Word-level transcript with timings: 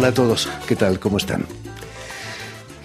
Hola 0.00 0.08
a 0.08 0.14
todos, 0.14 0.48
¿qué 0.66 0.76
tal? 0.76 0.98
¿Cómo 0.98 1.18
están? 1.18 1.44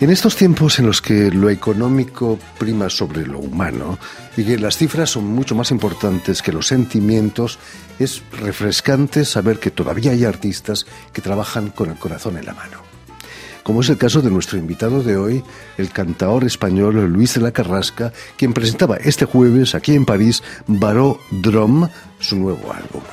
En 0.01 0.09
estos 0.09 0.35
tiempos 0.35 0.79
en 0.79 0.87
los 0.87 1.01
que 1.01 1.31
lo 1.31 1.49
económico 1.49 2.37
prima 2.57 2.89
sobre 2.89 3.25
lo 3.25 3.39
humano 3.39 3.97
y 4.35 4.43
que 4.43 4.59
las 4.59 4.75
cifras 4.75 5.11
son 5.11 5.23
mucho 5.23 5.55
más 5.55 5.71
importantes 5.71 6.41
que 6.41 6.51
los 6.51 6.67
sentimientos, 6.67 7.57
es 7.99 8.21
refrescante 8.33 9.23
saber 9.23 9.59
que 9.59 9.71
todavía 9.71 10.11
hay 10.11 10.25
artistas 10.25 10.85
que 11.13 11.21
trabajan 11.21 11.69
con 11.69 11.89
el 11.89 11.95
corazón 11.95 12.37
en 12.37 12.47
la 12.47 12.53
mano. 12.53 12.79
Como 13.63 13.79
es 13.79 13.87
el 13.87 13.97
caso 13.97 14.21
de 14.21 14.29
nuestro 14.29 14.57
invitado 14.57 15.01
de 15.01 15.15
hoy, 15.15 15.41
el 15.77 15.91
cantaor 15.91 16.43
español 16.43 16.95
Luis 17.05 17.35
de 17.35 17.39
la 17.39 17.53
Carrasca, 17.53 18.11
quien 18.35 18.51
presentaba 18.51 18.97
este 18.97 19.23
jueves 19.23 19.73
aquí 19.73 19.95
en 19.95 20.03
París 20.03 20.43
Baró 20.67 21.21
Drum, 21.31 21.87
su 22.19 22.35
nuevo 22.35 22.73
álbum. 22.73 23.03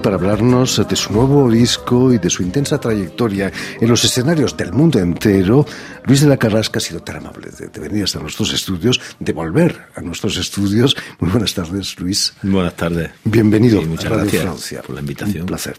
Para 0.00 0.16
hablarnos 0.16 0.86
de 0.88 0.96
su 0.96 1.12
nuevo 1.12 1.50
disco 1.50 2.12
y 2.12 2.18
de 2.18 2.28
su 2.28 2.42
intensa 2.42 2.80
trayectoria 2.80 3.52
en 3.80 3.88
los 3.88 4.04
escenarios 4.04 4.56
del 4.56 4.72
mundo 4.72 4.98
entero, 4.98 5.64
Luis 6.04 6.20
de 6.20 6.28
la 6.28 6.36
Carrasca 6.36 6.78
ha 6.78 6.80
sido 6.80 7.00
tan 7.00 7.16
amable 7.16 7.50
de, 7.50 7.80
venir 7.80 8.04
hasta 8.04 8.18
nuestros 8.18 8.52
estudios, 8.52 9.00
de 9.20 9.32
volver 9.32 9.86
a 9.94 10.00
nuestros 10.00 10.36
estudios. 10.36 10.96
Muy 11.20 11.30
buenas 11.30 11.54
tardes, 11.54 11.98
Luis. 11.98 12.34
Buenas 12.42 12.74
tardes. 12.74 13.10
Bienvenido 13.24 13.82
muchas 13.82 14.06
a 14.06 14.16
Radio 14.16 14.40
Francia. 14.40 14.82
por 14.82 14.94
la 14.94 15.00
invitación. 15.00 15.42
Un 15.42 15.46
placer. 15.46 15.78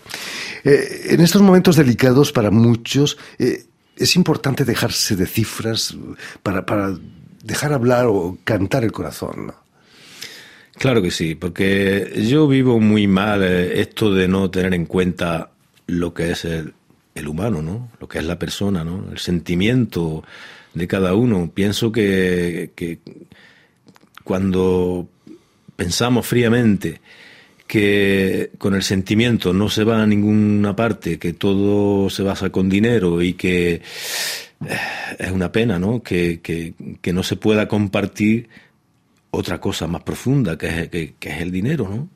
Eh, 0.63 1.07
en 1.09 1.21
estos 1.21 1.41
momentos 1.41 1.75
delicados 1.75 2.31
para 2.31 2.51
muchos, 2.51 3.17
eh, 3.37 3.65
es 3.97 4.15
importante 4.15 4.65
dejarse 4.65 5.15
de 5.15 5.25
cifras 5.25 5.95
para, 6.41 6.65
para 6.65 6.95
dejar 7.43 7.73
hablar 7.73 8.05
o 8.07 8.37
cantar 8.43 8.83
el 8.83 8.91
corazón, 8.91 9.47
¿no? 9.47 9.64
Claro 10.77 11.01
que 11.01 11.11
sí, 11.11 11.35
porque 11.35 12.25
yo 12.29 12.47
vivo 12.47 12.79
muy 12.79 13.07
mal 13.07 13.43
eh, 13.43 13.79
esto 13.79 14.13
de 14.13 14.27
no 14.27 14.51
tener 14.51 14.73
en 14.73 14.85
cuenta 14.85 15.51
lo 15.87 16.13
que 16.13 16.31
es 16.31 16.45
el, 16.45 16.73
humano, 17.27 17.61
¿no? 17.61 17.89
Lo 17.99 18.09
que 18.09 18.19
es 18.19 18.25
la 18.25 18.37
persona, 18.37 18.83
¿no? 18.83 19.09
El 19.09 19.19
sentimiento 19.19 20.23
de 20.73 20.87
cada 20.87 21.13
uno. 21.13 21.49
Pienso 21.53 21.91
que, 21.91 22.99
cuando 24.23 25.07
pensamos 25.77 26.27
fríamente 26.27 26.99
que 27.67 28.51
con 28.57 28.75
el 28.75 28.83
sentimiento 28.83 29.53
no 29.53 29.69
se 29.69 29.85
va 29.85 30.03
a 30.03 30.05
ninguna 30.05 30.75
parte, 30.75 31.17
que 31.17 31.33
todo 31.33 32.09
se 32.09 32.21
basa 32.21 32.49
con 32.49 32.69
dinero 32.69 33.21
y 33.21 33.33
que 33.33 33.75
eh, 33.75 33.81
es 35.17 35.31
una 35.31 35.51
pena, 35.53 35.79
¿no? 35.79 36.03
Que, 36.03 36.41
que 36.41 37.13
no 37.13 37.23
se 37.23 37.37
pueda 37.37 37.67
compartir 37.69 38.49
otra 39.35 39.59
cosa 39.59 39.87
más 39.87 40.03
profunda, 40.03 40.57
que 40.57 40.67
es, 40.67 40.89
que, 41.19 41.29
es 41.29 41.41
el 41.41 41.51
dinero, 41.51 41.87
¿no? 41.89 42.09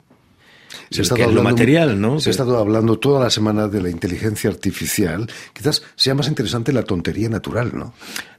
Se 0.90 1.02
ha 1.02 1.26
lo 1.26 1.42
material, 1.42 2.00
¿no? 2.00 2.20
Se 2.20 2.30
ha 2.30 2.32
estado 2.32 2.56
hablando 2.58 2.98
toda 2.98 3.24
la 3.24 3.30
semana 3.30 3.68
de 3.68 3.82
la 3.82 3.90
inteligencia 3.90 4.50
artificial. 4.50 5.28
Quizás 5.52 5.82
sea 5.96 6.14
más 6.14 6.28
interesante 6.28 6.72
la 6.72 6.84
tontería 6.84 7.28
natural, 7.28 7.72
¿no? 7.74 7.94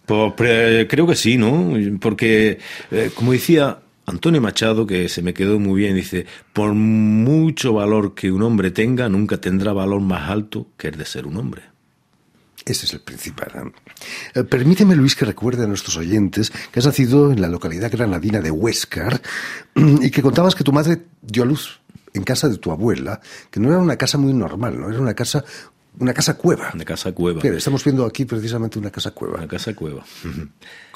Pues 0.06 0.88
creo 0.90 1.08
que 1.08 1.16
sí, 1.16 1.38
¿no? 1.38 1.74
Porque, 2.00 2.60
eh, 2.92 3.12
como 3.14 3.32
decía 3.34 3.80
Antonio 4.06 4.42
Machado, 4.42 4.86
que 4.86 5.08
se 5.10 5.22
me 5.22 5.34
quedó 5.34 5.60
muy 5.60 5.82
bien, 5.82 5.96
dice, 5.96 6.26
por 6.54 6.74
mucho 6.74 7.74
valor 7.74 8.14
que 8.14 8.32
un 8.32 8.44
hombre 8.44 8.72
tenga, 8.72 9.08
nunca 9.10 9.38
tendrá 9.38 9.74
valor 9.74 10.02
más 10.02 10.30
alto 10.30 10.68
que 10.78 10.90
el 10.90 10.98
de 10.98 11.06
ser 11.06 11.28
un 11.28 11.38
hombre. 11.38 11.71
Ese 12.66 12.86
es 12.86 12.94
el 12.94 13.02
principal. 13.02 13.74
Eh, 14.36 14.44
permíteme, 14.44 14.96
Luis, 14.96 15.16
que 15.16 15.26
recuerde 15.26 15.64
a 15.64 15.68
nuestros 15.68 15.98
oyentes 15.98 16.52
que 16.72 16.80
has 16.80 16.86
nacido 16.86 17.32
en 17.32 17.42
la 17.42 17.48
localidad 17.48 17.92
granadina 17.92 18.40
de 18.40 18.52
Huéscar 18.52 19.22
y 19.76 20.12
que 20.12 20.22
contabas 20.22 20.56
que 20.56 20.64
tu 20.64 20.72
madre 20.72 21.02
dio 21.22 21.44
a 21.44 21.46
luz 21.46 21.82
en 22.14 22.24
casa 22.24 22.50
de 22.50 22.58
tu 22.58 22.72
abuela, 22.72 23.22
que 23.50 23.60
no 23.60 23.70
era 23.70 23.80
una 23.80 23.98
casa 23.98 24.18
muy 24.18 24.34
normal, 24.34 24.80
¿no? 24.80 24.90
Era 24.90 25.00
una 25.00 25.14
casa 25.14 25.44
una 26.00 26.14
casa 26.14 26.38
cueva. 26.38 26.72
Una 26.74 26.86
casa 26.86 27.12
cueva. 27.12 27.42
estamos 27.42 27.84
viendo 27.84 28.06
aquí 28.06 28.26
precisamente 28.26 28.80
una 28.80 28.92
casa 28.92 29.12
cueva. 29.12 29.38
Una 29.38 29.48
casa 29.48 29.74
cueva. 29.76 30.06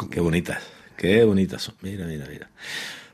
Qué 0.10 0.20
bonitas, 0.20 0.64
qué 0.96 1.24
bonitas 1.24 1.64
son. 1.64 1.76
Mira, 1.82 2.06
mira, 2.06 2.26
mira. 2.30 2.50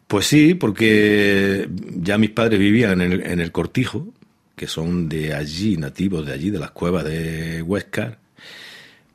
Pues 0.07 0.27
sí, 0.27 0.53
porque 0.53 1.69
ya 1.95 2.17
mis 2.17 2.31
padres 2.31 2.59
vivían 2.59 3.01
en 3.01 3.13
el, 3.13 3.25
en 3.25 3.39
el 3.39 3.51
Cortijo, 3.51 4.13
que 4.55 4.67
son 4.67 5.09
de 5.09 5.33
allí, 5.33 5.77
nativos 5.77 6.25
de 6.25 6.33
allí, 6.33 6.51
de 6.51 6.59
las 6.59 6.71
cuevas 6.71 7.05
de 7.05 7.61
Huéscar, 7.61 8.19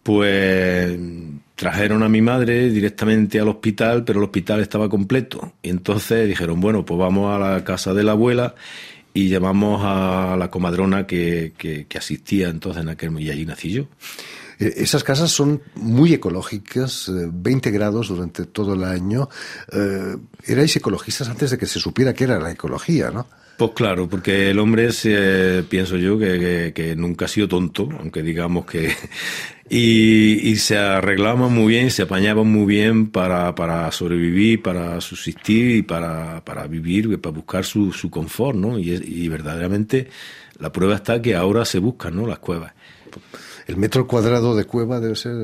pues 0.07 0.97
trajeron 1.57 2.05
a 2.05 2.09
mi 2.09 2.23
madre 2.23 2.71
directamente 2.71 3.41
al 3.41 3.49
hospital, 3.49 4.05
pero 4.05 4.21
el 4.21 4.27
hospital 4.27 4.61
estaba 4.61 4.89
completo. 4.89 5.55
Y 5.63 5.71
entonces 5.71 6.29
dijeron, 6.29 6.61
bueno, 6.61 6.85
pues 6.85 6.97
vamos 6.97 7.35
a 7.35 7.41
la 7.41 7.65
casa 7.65 7.93
de 7.93 8.05
la 8.05 8.13
abuela 8.13 8.55
y 9.13 9.29
llamamos 9.29 9.81
a 9.83 10.37
la 10.39 10.49
comadrona 10.49 11.09
que, 11.09 11.55
que, 11.59 11.99
asistía 11.99 12.51
entonces 12.51 12.85
en 12.85 12.89
aquel 12.89 13.21
y 13.21 13.31
allí 13.31 13.45
nací 13.47 13.73
yo. 13.73 13.89
Eh, 14.61 14.75
esas 14.77 15.03
casas 15.03 15.33
son 15.33 15.61
muy 15.75 16.15
ecológicas, 16.15 17.11
20 17.13 17.69
eh, 17.69 17.73
grados 17.73 18.07
durante 18.07 18.45
todo 18.45 18.75
el 18.75 18.85
año. 18.85 19.29
Eh, 19.73 20.19
erais 20.45 20.77
ecologistas 20.77 21.29
antes 21.29 21.51
de 21.51 21.59
que 21.59 21.67
se 21.67 21.81
supiera 21.81 22.15
qué 22.15 22.25
era 22.25 22.39
la 22.39 22.53
ecología, 22.53 23.11
¿no? 23.11 23.27
Pues 23.59 23.73
claro, 23.75 24.09
porque 24.09 24.51
el 24.51 24.59
hombre, 24.61 24.93
se, 24.93 25.65
pienso 25.69 25.97
yo, 25.97 26.17
que, 26.17 26.95
nunca 26.97 27.25
ha 27.25 27.29
sido 27.29 27.49
tonto, 27.49 27.89
aunque 27.99 28.23
digamos 28.23 28.67
que... 28.67 28.95
Y, 29.69 30.55
se 30.57 30.79
arreglaba 30.79 31.49
muy 31.49 31.75
bien, 31.75 31.91
se 31.91 32.03
apañaba 32.03 32.45
muy 32.45 32.67
bien 32.67 33.11
para, 33.11 33.55
para 33.55 33.91
sobrevivir, 33.91 34.63
para 34.63 35.01
subsistir 35.01 35.77
y 35.77 35.83
para, 35.83 36.45
para 36.45 36.67
vivir, 36.67 37.21
para 37.21 37.35
buscar 37.35 37.65
su, 37.65 37.93
su 37.93 38.09
confort, 38.09 38.57
¿no? 38.57 38.79
Y, 38.79 38.91
y 38.93 39.29
verdaderamente 39.29 40.09
la 40.59 40.71
prueba 40.71 40.95
está 40.95 41.21
que 41.21 41.35
ahora 41.35 41.65
se 41.65 41.81
buscan, 41.81 42.15
¿no? 42.15 42.27
Las 42.27 42.39
cuevas 42.39 42.75
el 43.67 43.77
metro 43.77 44.07
cuadrado 44.07 44.55
de 44.55 44.65
cueva 44.65 45.01
debe 45.01 45.17
ser 45.17 45.35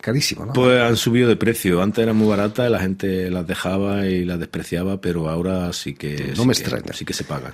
carísimo, 0.00 0.44
¿no? 0.44 0.52
Pues 0.52 0.80
han 0.80 0.96
subido 0.96 1.28
de 1.28 1.36
precio. 1.36 1.80
Antes 1.80 2.02
era 2.02 2.12
muy 2.12 2.26
barata 2.28 2.68
la 2.68 2.80
gente 2.80 3.30
las 3.30 3.46
dejaba 3.46 4.06
y 4.06 4.24
las 4.24 4.40
despreciaba, 4.40 5.00
pero 5.00 5.28
ahora 5.28 5.72
sí 5.72 5.94
que... 5.94 6.32
No 6.36 6.44
me 6.44 6.52
extraña. 6.52 6.92
sí 6.92 7.04
que 7.04 7.12
se 7.12 7.24
pagan, 7.24 7.52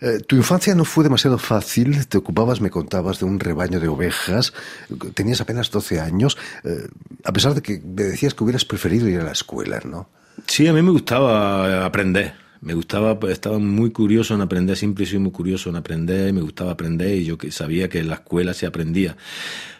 eh, 0.00 0.20
tu 0.26 0.36
infancia 0.36 0.74
no 0.74 0.84
fue 0.84 1.02
demasiado 1.04 1.38
fácil. 1.38 2.06
Te 2.06 2.18
ocupabas, 2.18 2.60
me 2.60 2.70
contabas, 2.70 3.18
de 3.18 3.26
un 3.26 3.40
rebaño 3.40 3.80
de 3.80 3.88
ovejas. 3.88 4.52
Tenías 5.14 5.40
apenas 5.40 5.70
12 5.70 6.00
años. 6.00 6.38
Eh, 6.62 6.86
a 7.24 7.32
pesar 7.32 7.54
de 7.54 7.62
que 7.62 7.80
me 7.80 8.04
decías 8.04 8.34
que 8.34 8.44
hubieras 8.44 8.64
preferido 8.64 9.08
ir 9.08 9.20
a 9.20 9.24
la 9.24 9.32
escuela, 9.32 9.80
¿no? 9.84 10.08
Sí, 10.46 10.68
a 10.68 10.72
mí 10.72 10.82
me 10.82 10.90
gustaba 10.90 11.84
aprender 11.84 12.45
me 12.60 12.74
gustaba, 12.74 13.18
estaba 13.30 13.58
muy 13.58 13.90
curioso 13.90 14.34
en 14.34 14.40
aprender, 14.40 14.76
siempre 14.76 15.06
sido 15.06 15.20
muy 15.20 15.32
curioso 15.32 15.70
en 15.70 15.76
aprender, 15.76 16.32
me 16.32 16.40
gustaba 16.40 16.72
aprender 16.72 17.14
y 17.16 17.24
yo 17.24 17.36
sabía 17.50 17.88
que 17.88 17.98
en 18.00 18.08
la 18.08 18.16
escuela 18.16 18.54
se 18.54 18.66
aprendía. 18.66 19.16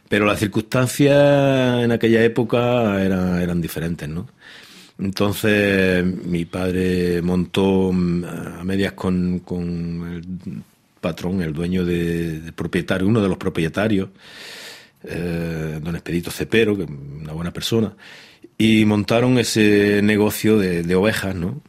Pero 0.08 0.24
las 0.24 0.38
circunstancias 0.38 1.84
en 1.84 1.90
aquella 1.92 2.22
época 2.22 3.02
eran, 3.02 3.60
diferentes, 3.60 4.08
¿no? 4.08 4.28
Entonces 4.98 6.04
mi 6.04 6.44
padre 6.44 7.20
montó 7.22 7.92
mm, 7.92 8.24
a 8.60 8.64
medias 8.64 8.92
con, 8.92 9.40
con 9.40 10.12
el 10.14 10.62
patrón, 11.00 11.42
el 11.42 11.52
dueño 11.52 11.84
de, 11.84 12.52
propietario, 12.54 13.06
uno 13.06 13.20
de 13.20 13.28
los 13.28 13.38
propietarios, 13.38 14.08
eh, 15.04 15.78
don 15.82 15.94
Expedito 15.94 16.30
Cepero, 16.30 16.76
que 16.76 16.84
una 16.84 17.32
buena 17.32 17.52
persona, 17.52 17.94
y 18.58 18.84
montaron 18.84 19.38
ese 19.38 20.00
negocio 20.02 20.58
de, 20.58 20.94
ovejas, 20.94 21.34
¿no? 21.34 21.60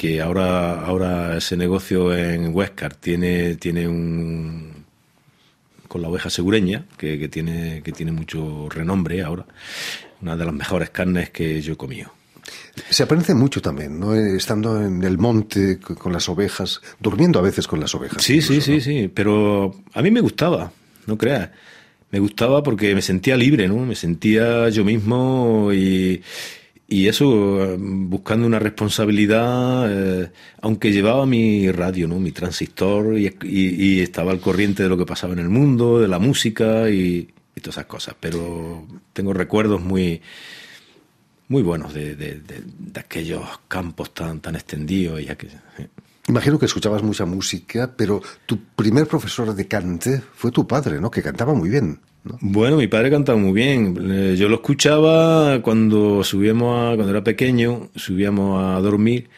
Que 0.00 0.22
ahora, 0.22 0.80
ahora 0.80 1.36
ese 1.36 1.58
negocio 1.58 2.16
en 2.16 2.54
Huescar 2.54 2.94
tiene, 2.94 3.56
tiene 3.56 3.86
un 3.86 4.86
con 5.88 6.00
la 6.00 6.08
oveja 6.08 6.30
segureña, 6.30 6.86
que, 6.96 7.18
que, 7.18 7.28
tiene, 7.28 7.82
que 7.84 7.92
tiene 7.92 8.10
mucho 8.10 8.66
renombre 8.70 9.20
ahora, 9.20 9.44
una 10.22 10.38
de 10.38 10.44
las 10.46 10.54
mejores 10.54 10.88
carnes 10.88 11.28
que 11.28 11.60
yo 11.60 11.74
he 11.74 11.76
comido. 11.76 12.14
Se 12.88 13.02
aprende 13.02 13.34
mucho 13.34 13.60
también, 13.60 14.00
¿no? 14.00 14.14
Eh, 14.14 14.38
estando 14.38 14.82
en 14.82 15.02
el 15.02 15.18
monte 15.18 15.78
con 15.78 16.14
las 16.14 16.30
ovejas, 16.30 16.80
durmiendo 16.98 17.38
a 17.38 17.42
veces 17.42 17.66
con 17.66 17.78
las 17.78 17.94
ovejas. 17.94 18.22
Sí, 18.22 18.40
sí, 18.40 18.62
sí, 18.62 18.80
sí, 18.80 19.10
pero 19.12 19.82
a 19.92 20.00
mí 20.00 20.10
me 20.10 20.22
gustaba, 20.22 20.72
no 21.04 21.18
creas. 21.18 21.50
Me 22.10 22.20
gustaba 22.20 22.62
porque 22.62 22.94
me 22.94 23.02
sentía 23.02 23.36
libre, 23.36 23.68
¿no? 23.68 23.76
Me 23.84 23.96
sentía 23.96 24.70
yo 24.70 24.82
mismo 24.82 25.70
y, 25.74 26.22
y 26.90 27.06
eso, 27.06 27.76
buscando 27.78 28.48
una 28.48 28.58
responsabilidad, 28.58 29.86
eh, 29.88 30.32
aunque 30.60 30.92
llevaba 30.92 31.24
mi 31.24 31.70
radio, 31.70 32.08
¿no? 32.08 32.18
Mi 32.18 32.32
transistor 32.32 33.16
y, 33.16 33.32
y, 33.44 34.00
estaba 34.00 34.32
al 34.32 34.40
corriente 34.40 34.82
de 34.82 34.88
lo 34.88 34.98
que 34.98 35.06
pasaba 35.06 35.32
en 35.32 35.38
el 35.38 35.48
mundo, 35.48 36.00
de 36.00 36.08
la 36.08 36.18
música 36.18 36.90
y, 36.90 37.32
y 37.54 37.60
todas 37.60 37.76
esas 37.76 37.86
cosas. 37.86 38.16
Pero 38.18 38.88
tengo 39.12 39.32
recuerdos 39.32 39.80
muy 39.80 40.20
muy 41.46 41.62
buenos 41.62 41.94
de, 41.94 42.16
de, 42.16 43.00
aquellos 43.00 43.42
campos 43.68 44.12
tan, 44.12 44.40
tan 44.40 44.56
extendidos. 44.56 45.24
Ya 45.24 45.36
que, 45.36 45.48
Imagino 46.28 46.58
que 46.58 46.66
escuchabas 46.66 47.02
mucha 47.02 47.24
música, 47.24 47.92
pero 47.96 48.20
tu 48.46 48.58
primer 48.76 49.06
profesor 49.06 49.54
de 49.54 49.66
cante 49.66 50.22
fue 50.34 50.50
tu 50.50 50.66
padre, 50.66 51.00
¿no? 51.00 51.10
Que 51.10 51.22
cantaba 51.22 51.54
muy 51.54 51.68
bien. 51.68 52.00
Bueno, 52.22 52.76
mi 52.76 52.86
padre 52.86 53.10
cantaba 53.10 53.38
muy 53.38 53.52
bien. 53.52 54.36
Yo 54.36 54.48
lo 54.48 54.56
escuchaba 54.56 55.62
cuando 55.62 56.22
subíamos 56.22 56.76
a, 56.76 56.94
cuando 56.96 57.10
era 57.10 57.24
pequeño, 57.24 57.88
subíamos 57.94 58.62
a 58.62 58.80
dormir 58.80 59.30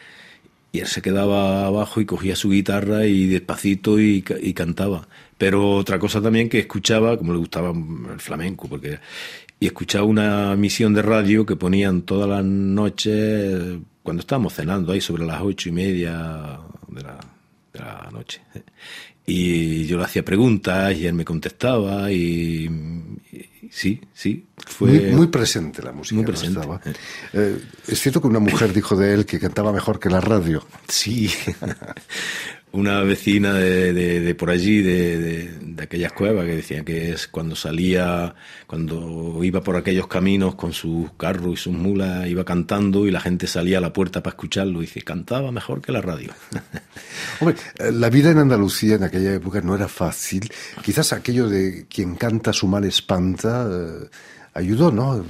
y 0.71 0.79
él 0.79 0.87
se 0.87 1.01
quedaba 1.01 1.65
abajo 1.65 2.01
y 2.01 2.05
cogía 2.05 2.35
su 2.35 2.49
guitarra 2.49 3.05
y 3.05 3.27
despacito 3.27 3.99
y, 3.99 4.23
y 4.41 4.53
cantaba. 4.53 5.07
Pero 5.37 5.71
otra 5.75 5.99
cosa 5.99 6.21
también 6.21 6.49
que 6.49 6.59
escuchaba, 6.59 7.17
como 7.17 7.31
le 7.33 7.39
gustaba 7.39 7.71
el 7.71 8.19
flamenco, 8.19 8.67
porque 8.67 8.99
y 9.63 9.67
escuchaba 9.67 10.03
una 10.03 10.51
emisión 10.53 10.93
de 10.93 11.01
radio 11.01 11.45
que 11.45 11.55
ponían 11.55 12.01
todas 12.01 12.27
las 12.29 12.43
noches 12.43 13.77
cuando 14.01 14.19
estábamos 14.19 14.53
cenando 14.53 14.91
ahí 14.91 14.99
sobre 14.99 15.25
las 15.25 15.41
ocho 15.41 15.69
y 15.69 15.71
media 15.71 16.59
de 16.89 17.01
la, 17.01 17.17
noche. 18.11 18.41
Y 19.25 19.85
yo 19.85 19.97
le 19.97 20.03
hacía 20.03 20.25
preguntas 20.25 20.93
y 20.97 21.07
él 21.07 21.13
me 21.13 21.23
contestaba 21.23 22.11
y, 22.11 22.69
sí, 23.71 24.01
sí. 24.13 24.45
Fue 24.57 25.11
muy, 25.11 25.27
presente 25.27 25.81
la 25.81 25.93
música. 25.93 26.15
Muy 26.15 26.25
presente. 26.25 26.59
Eh, 27.31 27.57
es 27.87 27.99
cierto 28.01 28.21
que 28.21 28.27
una 28.27 28.39
mujer 28.39 28.73
dijo 28.73 28.97
de 28.97 29.13
él 29.13 29.25
que 29.25 29.39
cantaba 29.39 29.71
mejor 29.71 29.99
que 29.99 30.09
la 30.09 30.19
radio. 30.19 30.65
Sí. 30.87 31.31
una 32.73 33.01
vecina 33.01 33.53
de, 33.53 33.93
de, 33.93 34.35
por 34.35 34.49
allí, 34.49 34.81
de, 34.81 35.47
de, 35.61 35.83
aquellas 35.83 36.11
cuevas, 36.11 36.45
que 36.45 36.55
decía 36.55 36.83
que 36.83 37.11
es 37.11 37.27
cuando 37.27 37.55
salía, 37.55 38.33
cuando 38.65 39.43
iba 39.43 39.61
por 39.61 39.75
aquellos 39.75 40.07
caminos 40.07 40.55
con 40.55 40.73
sus 40.73 41.11
carros 41.11 41.53
y 41.53 41.57
sus 41.57 41.73
mulas, 41.73 42.27
iba 42.27 42.43
cantando 42.43 43.07
y 43.07 43.11
la 43.11 43.21
gente 43.21 43.45
salía 43.45 43.77
a 43.77 43.81
la 43.81 43.93
puerta 43.93 44.23
para 44.23 44.33
escucharlo. 44.33 44.79
Y 44.79 44.87
dice, 44.87 45.03
cantaba 45.03 45.51
mejor 45.51 45.81
que 45.83 45.91
la 45.91 46.01
radio. 46.01 46.31
Hombre, 47.39 47.57
eh, 47.77 47.91
la 47.91 48.09
vida 48.09 48.31
en 48.31 48.39
Andalucía 48.39 48.95
en 48.95 49.03
aquella 49.03 49.35
época 49.35 49.61
no 49.61 49.75
era 49.75 49.87
fácil. 49.87 50.51
Quizás 50.83 51.13
aquello 51.13 51.47
de 51.49 51.85
quien 51.87 52.15
canta 52.15 52.53
su 52.53 52.67
mal 52.67 52.85
espanta. 52.85 53.69
Eh, 53.71 54.09
ayudó, 54.55 54.91
¿no? 54.91 55.23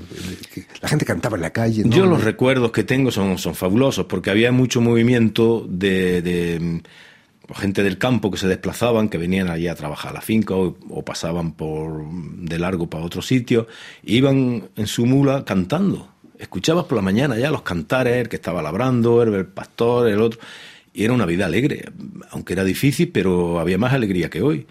La 0.81 0.87
gente 0.87 1.03
cantaba 1.03 1.35
en 1.35 1.41
la 1.41 1.51
calle. 1.51 1.83
Yo 1.87 2.05
los 2.05 2.23
recuerdos 2.23 2.71
que 2.71 2.85
tengo 2.85 3.11
son, 3.11 3.37
son 3.37 3.53
fabulosos, 3.53 4.05
porque 4.05 4.29
había 4.29 4.53
mucho 4.53 4.79
movimiento 4.79 5.65
de 5.67 6.81
gente 7.55 7.83
del 7.83 7.97
campo 7.97 8.31
que 8.31 8.37
se 8.37 8.47
desplazaban, 8.47 9.09
que 9.09 9.17
venían 9.17 9.49
allí 9.49 9.67
a 9.67 9.75
trabajar 9.75 10.11
a 10.11 10.15
la 10.15 10.21
finca 10.21 10.55
o, 10.55 11.03
pasaban 11.03 11.53
por 11.53 12.05
de 12.09 12.59
largo 12.59 12.89
para 12.89 13.03
otro 13.03 13.21
sitio, 13.21 13.67
iban 14.03 14.69
en 14.75 14.87
su 14.87 15.05
mula 15.05 15.43
cantando. 15.45 16.09
Escuchabas 16.39 16.85
por 16.85 16.95
la 16.95 17.01
mañana 17.01 17.37
ya 17.37 17.51
los 17.51 17.61
cantares, 17.61 18.17
el 18.17 18.29
que 18.29 18.37
estaba 18.37 18.61
labrando, 18.61 19.21
el 19.23 19.45
pastor, 19.45 20.09
el 20.09 20.21
otro. 20.21 20.39
Y 20.93 21.03
era 21.03 21.13
una 21.13 21.25
vida 21.25 21.45
alegre, 21.45 21.85
aunque 22.31 22.53
era 22.53 22.63
difícil, 22.63 23.09
pero 23.11 23.59
había 23.59 23.77
más 23.77 23.93
alegría 23.93 24.29
que 24.29 24.41
hoy 24.41 24.67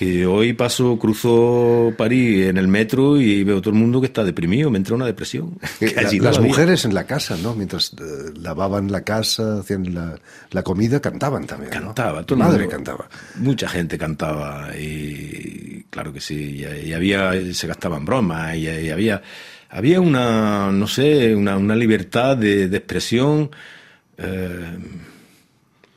que 0.00 0.24
hoy 0.24 0.54
paso, 0.54 0.98
cruzo 0.98 1.92
París 1.94 2.46
en 2.46 2.56
el 2.56 2.68
metro 2.68 3.20
y 3.20 3.44
veo 3.44 3.60
todo 3.60 3.74
el 3.74 3.78
mundo 3.78 4.00
que 4.00 4.06
está 4.06 4.24
deprimido, 4.24 4.70
me 4.70 4.78
entra 4.78 4.94
una 4.94 5.04
depresión. 5.04 5.58
las 6.22 6.40
mujeres 6.40 6.86
en 6.86 6.94
la 6.94 7.04
casa, 7.04 7.36
¿no? 7.36 7.54
Mientras 7.54 7.92
eh, 7.92 8.32
lavaban 8.34 8.90
la 8.90 9.02
casa, 9.02 9.58
hacían 9.58 9.94
la, 10.50 10.62
comida, 10.62 11.00
cantaban 11.00 11.46
también. 11.46 11.70
Cantaba, 11.70 12.22
todo 12.22 12.38
madre 12.38 12.66
cantaba. 12.66 13.10
Mucha 13.34 13.68
gente 13.68 13.98
cantaba 13.98 14.74
y 14.74 15.84
claro 15.90 16.14
que 16.14 16.22
sí, 16.22 16.64
y, 16.82 16.94
había, 16.94 17.32
se 17.52 17.66
gastaban 17.66 18.06
bromas 18.06 18.56
y, 18.56 18.88
había, 18.88 19.20
había 19.68 20.00
una, 20.00 20.72
no 20.72 20.86
sé, 20.86 21.34
una, 21.34 21.58
una 21.58 21.76
libertad 21.76 22.38
de, 22.38 22.74
expresión. 22.74 23.50
Eh, 24.16 24.78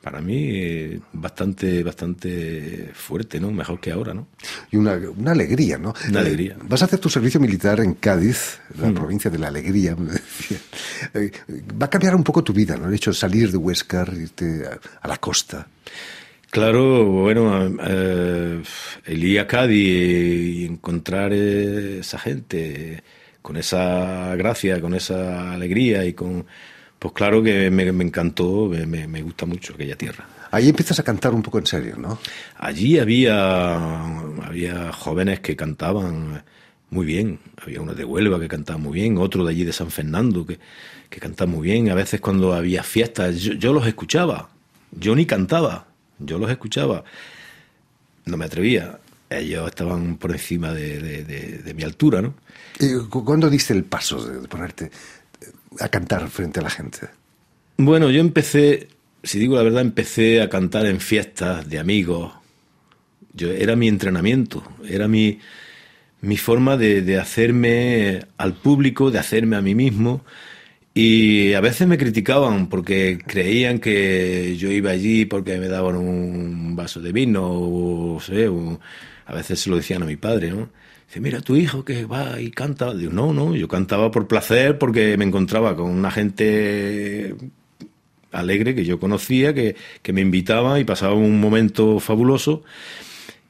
para 0.03 0.19
mí 0.19 0.99
bastante 1.13 1.81
bastante 1.81 2.91
fuerte, 2.93 3.39
¿no? 3.39 3.51
Mejor 3.51 3.79
que 3.79 3.89
ahora, 3.89 4.13
¿no? 4.13 4.27
Y 4.69 4.75
una, 4.75 4.95
una 4.95 5.31
alegría, 5.31 5.77
¿no? 5.77 5.93
Una 6.09 6.19
alegría. 6.19 6.57
Vas 6.61 6.81
a 6.81 6.85
hacer 6.85 6.99
tu 6.99 7.09
servicio 7.09 7.39
militar 7.39 7.79
en 7.79 7.93
Cádiz, 7.93 8.59
la 8.77 8.89
mm. 8.89 8.93
provincia 8.93 9.31
de 9.31 9.39
la 9.39 9.47
alegría. 9.47 9.95
Eh, 11.15 11.31
va 11.81 11.87
a 11.87 11.89
cambiar 11.89 12.15
un 12.15 12.23
poco 12.23 12.43
tu 12.43 12.53
vida, 12.53 12.77
¿no? 12.77 12.87
El 12.87 12.93
hecho 12.93 13.11
de 13.11 13.15
salir 13.15 13.51
de 13.51 13.57
Huescar, 13.57 14.13
irte 14.13 14.63
a, 15.01 15.07
la 15.07 15.17
costa. 15.17 15.67
Claro, 16.49 17.05
bueno, 17.05 17.75
eh, 17.85 18.63
el 19.05 19.23
ir 19.23 19.39
a 19.39 19.47
Cádiz 19.47 19.75
y 19.75 20.65
encontrar 20.65 21.33
esa 21.33 22.17
gente 22.17 23.03
con 23.41 23.57
esa 23.57 24.35
gracia, 24.35 24.79
con 24.79 24.93
esa 24.93 25.51
alegría 25.51 26.05
y 26.05 26.13
con 26.13 26.45
pues 27.03 27.15
claro 27.15 27.43
que 27.43 27.69
me, 27.69 27.83
encantó, 27.83 28.69
me, 28.69 29.21
gusta 29.21 29.45
mucho 29.45 29.73
aquella 29.73 29.97
tierra. 29.97 30.25
Ahí 30.51 30.69
empiezas 30.69 30.97
a 30.99 31.03
cantar 31.03 31.33
un 31.33 31.43
poco 31.43 31.59
en 31.59 31.65
serio, 31.65 31.97
¿no? 31.97 32.17
Allí 32.57 32.97
había, 32.97 34.05
había 34.41 34.93
jóvenes 34.93 35.41
que 35.41 35.57
cantaban 35.57 36.45
muy 36.91 37.05
bien. 37.05 37.39
Había 37.61 37.81
uno 37.81 37.93
de 37.93 38.05
Huelva 38.05 38.39
que 38.39 38.47
cantaba 38.47 38.79
muy 38.79 38.93
bien, 38.93 39.17
otro 39.17 39.43
de 39.43 39.51
allí 39.51 39.65
de 39.65 39.73
San 39.73 39.91
Fernando 39.91 40.45
que, 40.45 40.59
que 41.09 41.19
cantaba 41.19 41.51
muy 41.51 41.67
bien. 41.67 41.89
A 41.89 41.93
veces 41.93 42.21
cuando 42.21 42.53
había 42.53 42.83
fiestas, 42.83 43.35
yo, 43.35 43.73
los 43.73 43.85
escuchaba. 43.85 44.47
Yo 44.91 45.13
ni 45.13 45.25
cantaba, 45.25 45.87
yo 46.19 46.39
los 46.39 46.49
escuchaba. 46.49 47.03
No 48.23 48.37
me 48.37 48.45
atrevía. 48.45 48.97
Ellos 49.29 49.67
estaban 49.67 50.15
por 50.15 50.31
encima 50.31 50.71
de, 50.71 51.73
mi 51.75 51.83
altura, 51.83 52.21
¿no? 52.21 52.33
¿Cuándo 53.09 53.49
diste 53.49 53.73
el 53.73 53.83
paso 53.83 54.25
de 54.25 54.47
ponerte 54.47 54.89
a 55.79 55.89
cantar 55.89 56.29
frente 56.29 56.59
a 56.59 56.63
la 56.63 56.69
gente? 56.69 57.07
Bueno, 57.77 58.09
yo 58.09 58.21
empecé, 58.21 58.87
si 59.23 59.39
digo 59.39 59.55
la 59.55 59.63
verdad, 59.63 59.81
empecé 59.81 60.41
a 60.41 60.49
cantar 60.49 60.85
en 60.85 60.99
fiestas 60.99 61.69
de 61.69 61.79
amigos. 61.79 62.33
Yo, 63.33 63.51
era 63.51 63.75
mi 63.75 63.87
entrenamiento, 63.87 64.63
era 64.87 65.07
mi, 65.07 65.39
mi 66.21 66.37
forma 66.37 66.77
de, 66.77 67.01
de 67.01 67.19
hacerme 67.19 68.25
al 68.37 68.53
público, 68.53 69.11
de 69.11 69.19
hacerme 69.19 69.55
a 69.55 69.61
mí 69.61 69.75
mismo. 69.75 70.23
Y 70.95 71.53
a 71.53 71.61
veces 71.61 71.87
me 71.87 71.97
criticaban 71.97 72.67
porque 72.67 73.17
creían 73.25 73.79
que 73.79 74.55
yo 74.57 74.71
iba 74.71 74.91
allí 74.91 75.25
porque 75.25 75.57
me 75.57 75.67
daban 75.67 75.95
un 75.95 76.75
vaso 76.75 77.01
de 77.01 77.11
vino 77.11 77.49
o, 77.51 78.19
sé, 78.21 78.47
a 79.25 79.33
veces 79.33 79.59
se 79.59 79.71
lo 79.71 79.77
decían 79.77 80.03
a 80.03 80.05
mi 80.05 80.17
padre, 80.17 80.51
¿no? 80.51 80.69
Mira 81.19 81.41
tu 81.41 81.55
hijo 81.55 81.85
que 81.85 82.05
va 82.05 82.39
y 82.39 82.51
canta. 82.51 82.93
Digo, 82.93 83.11
no, 83.11 83.33
no, 83.33 83.55
yo 83.55 83.67
cantaba 83.67 84.11
por 84.11 84.27
placer 84.27 84.77
porque 84.77 85.17
me 85.17 85.25
encontraba 85.25 85.75
con 85.75 85.89
una 85.89 86.11
gente 86.11 87.35
alegre 88.31 88.75
que 88.75 88.83
yo 88.83 88.99
conocía, 88.99 89.53
que, 89.53 89.75
que 90.01 90.13
me 90.13 90.21
invitaba 90.21 90.79
y 90.79 90.83
pasaba 90.83 91.13
un 91.13 91.39
momento 91.39 91.99
fabuloso 91.99 92.63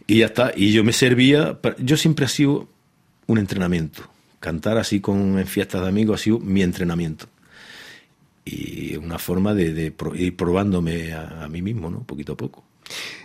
y 0.08 0.20
ya 0.20 0.28
está. 0.28 0.52
Y 0.56 0.72
yo 0.72 0.84
me 0.84 0.94
servía, 0.94 1.60
yo 1.80 1.98
siempre 1.98 2.26
ha 2.26 2.30
sido 2.30 2.68
un 3.28 3.38
entrenamiento. 3.38 4.10
Cantar 4.40 4.78
así 4.78 5.00
con, 5.00 5.40
en 5.40 5.48
fiestas 5.48 5.82
de 5.82 5.88
amigos 5.88 6.20
ha 6.20 6.24
sido 6.24 6.40
mi 6.40 6.62
entrenamiento. 6.62 7.28
Y 8.46 8.98
una 8.98 9.18
forma 9.20 9.54
de, 9.54 9.94
ir 10.16 10.36
probándome 10.36 11.14
a, 11.14 11.46
a, 11.46 11.48
mí 11.48 11.62
mismo, 11.62 11.90
¿no? 11.90 12.04
Poquito 12.04 12.34
a 12.34 12.38
poco. 12.38 12.66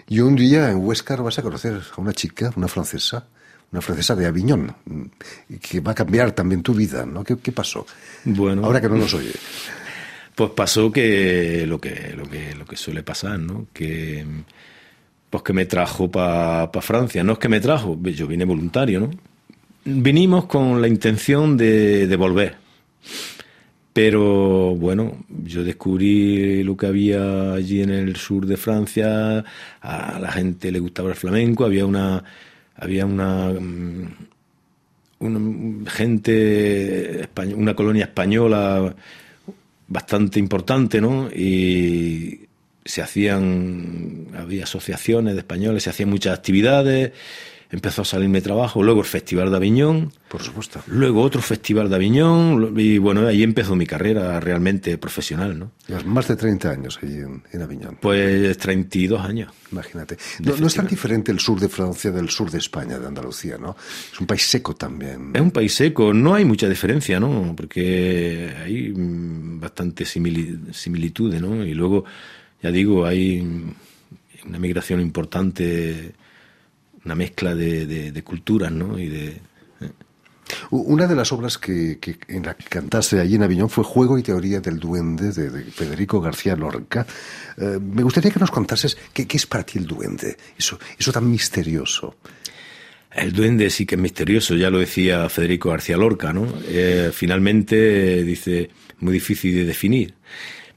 Y 0.08 0.20
un 0.20 0.36
día 0.36 0.70
en 0.70 0.76
Huescar 0.76 1.22
vas 1.22 1.40
a 1.40 1.42
conocer 1.42 1.74
a 1.74 2.00
una 2.00 2.12
chica, 2.12 2.52
una 2.54 2.68
francesa, 2.68 3.26
una 3.72 3.80
francesa 3.80 4.14
de 4.14 4.26
Aviñón, 4.26 4.74
que 5.60 5.80
va 5.80 5.92
a 5.92 5.94
cambiar 5.94 6.32
también 6.32 6.62
tu 6.62 6.74
vida, 6.74 7.04
¿no? 7.04 7.22
¿Qué, 7.24 7.52
pasó? 7.52 7.86
Bueno, 8.24 8.64
ahora 8.64 8.80
que 8.80 8.88
no 8.88 8.96
nos 8.96 9.12
oye. 9.14 9.32
Pues 10.34 10.50
pasó 10.50 10.90
que 10.92 11.66
lo 11.66 11.80
que 11.80 12.14
lo 12.16 12.28
que 12.28 12.54
lo 12.54 12.64
que 12.64 12.76
suele 12.76 13.02
pasar, 13.02 13.38
¿no? 13.38 13.66
Que 13.72 14.24
pues 15.28 15.42
que 15.42 15.52
me 15.52 15.66
trajo 15.66 16.10
para 16.10 16.70
Francia. 16.80 17.22
No 17.22 17.34
es 17.34 17.38
que 17.38 17.48
me 17.48 17.60
trajo, 17.60 17.98
yo 18.02 18.26
vine 18.26 18.44
voluntario, 18.44 19.00
¿no? 19.00 19.10
vinimos 19.88 20.46
con 20.46 20.80
la 20.80 20.88
intención 20.88 21.56
de, 21.56 22.14
volver. 22.16 22.56
Pero 23.92 24.76
bueno, 24.76 25.24
yo 25.44 25.64
descubrí 25.64 26.62
lo 26.62 26.76
que 26.76 26.86
había 26.86 27.54
allí 27.54 27.82
en 27.82 27.90
el 27.90 28.16
sur 28.16 28.46
de 28.46 28.56
Francia, 28.56 29.44
a 29.80 30.18
la 30.20 30.30
gente 30.30 30.70
le 30.70 30.78
gustaba 30.78 31.08
el 31.08 31.16
flamenco, 31.16 31.64
había 31.64 31.84
una 31.84 32.22
había 32.78 33.04
una, 33.06 33.50
mm, 33.50 34.08
una 35.20 35.90
gente 35.90 37.28
una 37.54 37.74
colonia 37.74 38.04
española 38.04 38.94
bastante 39.88 40.38
importante, 40.38 41.00
¿no? 41.00 41.28
Y 41.30 42.46
se 42.84 43.02
hacían 43.02 44.28
había 44.36 44.64
asociaciones 44.64 45.34
de 45.34 45.40
españoles, 45.40 45.82
se 45.82 45.90
hacían 45.90 46.10
muchas 46.10 46.38
actividades 46.38 47.12
empezó 47.70 48.02
a 48.02 48.04
salirme 48.04 48.40
trabajo, 48.40 48.82
luego 48.82 49.00
el 49.00 49.06
Festival 49.06 49.50
de 49.50 49.56
Aviñón. 49.56 50.12
Por 50.28 50.42
supuesto. 50.42 50.80
Luego 50.86 51.22
otro 51.22 51.42
Festival 51.42 51.88
de 51.88 51.96
Aviñón, 51.96 52.74
y 52.76 52.98
bueno, 52.98 53.26
ahí 53.26 53.42
empezó 53.42 53.76
mi 53.76 53.86
carrera 53.86 54.40
realmente 54.40 54.96
profesional, 54.96 55.58
¿no? 55.58 55.72
más 56.06 56.28
de 56.28 56.36
30 56.36 56.70
años 56.70 56.98
allí 57.02 57.18
en, 57.18 57.62
Aviñón. 57.62 57.98
Pues 58.00 58.56
32 58.56 59.20
años. 59.20 59.52
Imagínate. 59.70 60.16
No, 60.40 60.66
es 60.66 60.74
tan 60.74 60.86
diferente 60.86 61.30
el 61.30 61.40
sur 61.40 61.60
de 61.60 61.68
Francia 61.68 62.10
del 62.10 62.30
sur 62.30 62.50
de 62.50 62.58
España, 62.58 62.98
de 62.98 63.06
Andalucía, 63.06 63.58
¿no? 63.58 63.76
Es 64.12 64.18
un 64.18 64.26
país 64.26 64.42
seco 64.48 64.74
también. 64.74 65.30
Es 65.34 65.40
un 65.40 65.50
país 65.50 65.74
seco, 65.74 66.14
no 66.14 66.34
hay 66.34 66.44
mucha 66.44 66.68
diferencia, 66.68 67.20
¿no? 67.20 67.54
Porque 67.54 68.50
hay 68.64 68.92
bastante 68.94 70.04
similitudes, 70.06 71.40
¿no? 71.40 71.64
Y 71.64 71.74
luego, 71.74 72.04
ya 72.62 72.70
digo, 72.70 73.04
hay 73.04 73.46
una 74.46 74.58
migración 74.58 75.00
importante 75.00 76.14
una 77.08 77.14
mezcla 77.14 77.54
de, 77.54 78.22
culturas, 78.22 78.70
¿no? 78.70 78.98
Y 78.98 79.08
de, 79.08 79.28
eh. 79.28 79.90
Una 80.70 81.06
de 81.06 81.16
las 81.16 81.32
obras 81.32 81.56
que, 81.56 81.98
en 82.28 82.44
la 82.44 82.54
que 82.54 82.66
cantaste 82.66 83.18
allí 83.18 83.36
en 83.36 83.44
Aviñón 83.44 83.70
fue 83.70 83.82
Juego 83.82 84.18
y 84.18 84.22
Teoría 84.22 84.60
del 84.60 84.78
Duende 84.78 85.32
de, 85.32 85.64
Federico 85.64 86.20
García 86.20 86.54
Lorca. 86.54 87.06
Eh, 87.56 87.78
me 87.80 88.02
gustaría 88.02 88.30
que 88.30 88.38
nos 88.38 88.50
contases 88.50 88.98
qué, 89.14 89.26
es 89.30 89.46
para 89.46 89.64
ti 89.64 89.78
el 89.78 89.86
duende, 89.86 90.36
eso, 90.58 90.78
eso 90.98 91.10
tan 91.10 91.30
misterioso. 91.30 92.16
El 93.10 93.32
duende 93.32 93.70
sí 93.70 93.86
que 93.86 93.94
es 93.94 94.00
misterioso, 94.00 94.54
ya 94.54 94.68
lo 94.68 94.78
decía 94.78 95.30
Federico 95.30 95.70
García 95.70 95.96
Lorca, 95.96 96.34
¿no? 96.34 96.46
Eh, 96.66 97.10
finalmente 97.10 98.22
dice, 98.22 98.68
muy 99.00 99.14
difícil 99.14 99.54
de 99.54 99.64
definir. 99.64 100.14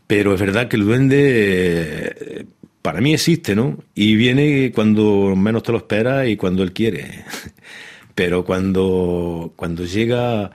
Pero 0.08 0.34
es 0.34 0.40
verdad 0.40 0.70
que 0.70 0.78
el 0.78 0.86
duende 0.86 2.46
para 2.82 3.02
mí 3.02 3.14
existe, 3.14 3.56
¿no? 3.56 3.78
Y 3.94 4.16
viene 4.16 4.72
cuando 4.74 5.36
menos 5.36 5.64
te 5.64 5.72
lo 5.72 5.78
esperas 5.78 6.28
y 6.28 6.38
cuando 6.38 6.64
él 6.64 6.74
quiere. 6.74 7.26
Pero 8.16 8.44
cuando, 8.44 9.54
cuando 9.56 9.86
llega, 9.86 10.52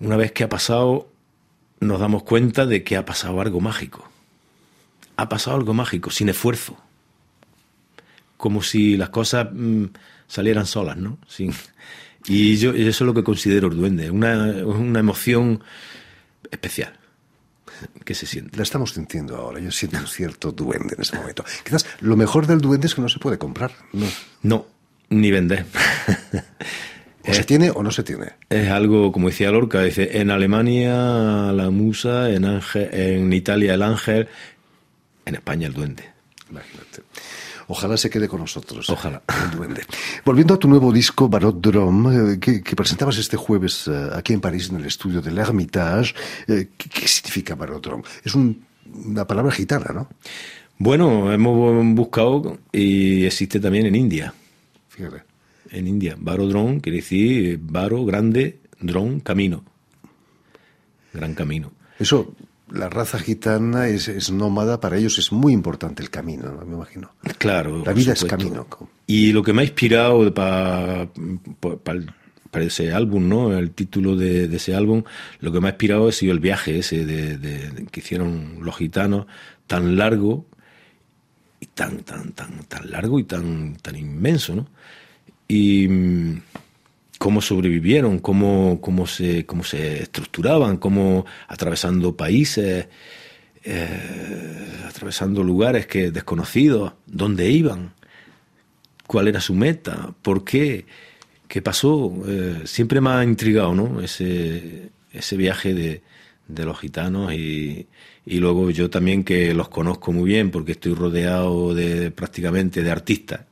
una 0.00 0.16
vez 0.16 0.32
que 0.32 0.44
ha 0.44 0.48
pasado, 0.48 1.10
nos 1.80 2.00
damos 2.00 2.22
cuenta 2.22 2.66
de 2.66 2.82
que 2.82 2.96
ha 2.96 3.04
pasado 3.04 3.40
algo 3.40 3.60
mágico. 3.60 4.08
Ha 5.16 5.28
pasado 5.28 5.56
algo 5.56 5.74
mágico, 5.74 6.10
sin 6.10 6.28
esfuerzo. 6.28 6.76
Como 8.36 8.62
si 8.62 8.96
las 8.96 9.10
cosas 9.10 9.48
mm, 9.52 9.84
salieran 10.26 10.66
solas, 10.66 10.96
¿no? 10.96 11.18
Y 12.26 12.56
yo 12.56 12.70
eso 12.70 12.88
es 12.88 13.00
lo 13.00 13.14
que 13.14 13.24
considero 13.24 13.68
el 13.68 13.76
duende, 13.76 14.10
una, 14.10 14.64
una 14.64 15.00
emoción 15.00 15.62
especial. 16.50 16.98
¿Qué 18.04 18.14
se 18.14 18.26
siente? 18.26 18.56
La 18.56 18.62
estamos 18.62 18.92
sintiendo 18.92 19.36
ahora. 19.36 19.60
Yo 19.60 19.70
siento 19.70 19.98
un 19.98 20.06
cierto 20.06 20.52
duende 20.52 20.94
en 20.94 21.02
ese 21.02 21.16
momento. 21.16 21.44
Quizás 21.64 21.86
lo 22.00 22.16
mejor 22.16 22.46
del 22.46 22.60
duende 22.60 22.86
es 22.86 22.94
que 22.94 23.02
no 23.02 23.08
se 23.08 23.18
puede 23.18 23.38
comprar. 23.38 23.72
No, 23.92 24.06
no 24.42 24.66
ni 25.12 25.30
vender. 25.30 25.66
¿O 27.28 27.32
se 27.32 27.44
tiene 27.44 27.70
o 27.70 27.82
no 27.82 27.90
se 27.92 28.02
tiene? 28.02 28.32
Es 28.48 28.68
algo, 28.70 29.12
como 29.12 29.28
decía 29.28 29.50
Lorca, 29.50 29.82
dice, 29.82 30.18
en 30.18 30.30
Alemania 30.30 31.52
la 31.52 31.70
musa, 31.70 32.30
en, 32.30 32.44
en 32.74 33.32
Italia 33.32 33.74
el 33.74 33.82
ángel, 33.82 34.28
en 35.24 35.34
España 35.36 35.68
el 35.68 35.72
duende. 35.72 36.10
Imagínate. 36.50 37.02
Ojalá 37.72 37.96
se 37.96 38.10
quede 38.10 38.28
con 38.28 38.40
nosotros. 38.40 38.90
Ojalá. 38.90 39.22
El 39.44 39.56
duende. 39.56 39.82
Volviendo 40.26 40.52
a 40.52 40.58
tu 40.58 40.68
nuevo 40.68 40.92
disco, 40.92 41.26
Barot 41.26 41.58
Drum, 41.58 42.34
eh, 42.34 42.38
que, 42.38 42.76
presentabas 42.76 43.16
este 43.16 43.38
jueves 43.38 43.88
eh, 43.88 44.10
aquí 44.12 44.34
en 44.34 44.42
París, 44.42 44.68
en 44.68 44.76
el 44.76 44.84
estudio 44.84 45.22
de 45.22 45.30
l'Hermitage. 45.30 46.14
Eh, 46.48 46.68
¿qué, 46.76 47.08
significa 47.08 47.54
Barot 47.54 47.82
Drum? 47.82 48.02
Es 48.22 48.34
una 48.34 49.26
palabra 49.26 49.50
gitana, 49.52 49.90
¿no? 49.94 50.10
Bueno, 50.76 51.32
hemos 51.32 51.82
buscado 51.94 52.58
y 52.70 53.24
existe 53.24 53.58
también 53.58 53.86
en 53.86 53.96
India. 53.96 54.34
Fíjate. 54.90 55.22
En 55.70 55.88
India. 55.88 56.14
Barodrom 56.18 56.78
quiere 56.78 56.98
decir 56.98 57.58
baro, 57.58 58.04
grande, 58.04 58.58
dron, 58.82 59.20
camino. 59.20 59.64
Gran 61.14 61.34
camino. 61.34 61.72
Eso 61.98 62.34
la 62.72 62.88
raza 62.88 63.18
gitana 63.18 63.88
es, 63.88 64.30
nómada, 64.30 64.80
para 64.80 64.96
ellos 64.96 65.18
es 65.18 65.30
muy 65.32 65.52
importante 65.52 66.02
el 66.02 66.10
camino, 66.10 66.52
me 66.66 66.74
imagino. 66.74 67.12
Claro. 67.38 67.82
La 67.84 67.92
vida 67.92 68.12
es 68.12 68.24
camino. 68.24 68.66
Y 69.06 69.32
lo 69.32 69.42
que 69.42 69.52
me 69.52 69.62
ha 69.62 69.64
inspirado 69.64 70.32
para 70.32 71.08
ese 72.60 72.92
álbum, 72.92 73.28
¿no? 73.28 73.56
El 73.56 73.72
título 73.72 74.16
de, 74.16 74.44
ese 74.44 74.74
álbum, 74.74 75.04
lo 75.40 75.52
que 75.52 75.60
me 75.60 75.68
ha 75.68 75.70
inspirado 75.70 76.08
ha 76.08 76.12
sido 76.12 76.32
el 76.32 76.40
viaje 76.40 76.78
ese 76.78 77.04
de, 77.04 77.86
que 77.90 78.00
hicieron 78.00 78.58
los 78.62 78.76
gitanos, 78.76 79.26
tan 79.66 79.96
largo 79.96 80.46
y 81.60 81.66
tan, 81.66 81.98
tan, 82.04 82.32
tan, 82.32 82.64
tan 82.64 82.90
largo 82.90 83.18
y 83.18 83.24
tan, 83.24 83.76
tan 83.76 83.96
inmenso, 83.96 84.56
¿no? 84.56 84.66
Y 85.46 85.88
cómo 87.22 87.40
sobrevivieron, 87.40 88.18
cómo, 88.18 88.80
cómo, 88.80 89.06
se, 89.06 89.46
cómo 89.46 89.62
se 89.62 90.02
estructuraban, 90.02 90.76
cómo 90.76 91.24
atravesando 91.46 92.16
países, 92.16 92.88
eh, 93.62 94.82
atravesando 94.88 95.44
lugares 95.44 95.86
que 95.86 96.10
desconocidos, 96.10 96.94
dónde 97.06 97.48
iban, 97.48 97.92
cuál 99.06 99.28
era 99.28 99.40
su 99.40 99.54
meta, 99.54 100.12
por 100.20 100.42
qué, 100.42 100.84
qué 101.46 101.62
pasó. 101.62 102.12
Eh, 102.26 102.62
siempre 102.64 103.00
me 103.00 103.10
ha 103.10 103.22
intrigado 103.22 103.72
¿no? 103.72 104.00
ese, 104.00 104.90
ese 105.12 105.36
viaje 105.36 105.74
de, 105.74 106.02
de 106.48 106.64
los 106.64 106.80
gitanos 106.80 107.32
y, 107.34 107.86
y, 108.26 108.38
luego 108.38 108.72
yo 108.72 108.90
también 108.90 109.22
que 109.22 109.54
los 109.54 109.68
conozco 109.68 110.10
muy 110.10 110.28
bien 110.28 110.50
porque 110.50 110.72
estoy 110.72 110.94
rodeado 110.94 111.72
de 111.72 112.10
prácticamente 112.10 112.82
de 112.82 112.90
artistas 112.90 113.42